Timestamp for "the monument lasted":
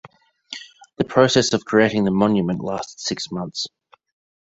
2.05-2.99